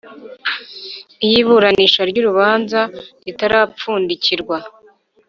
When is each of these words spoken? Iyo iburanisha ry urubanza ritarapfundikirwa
Iyo 1.27 1.35
iburanisha 1.43 2.01
ry 2.09 2.17
urubanza 2.21 2.81
ritarapfundikirwa 3.25 4.57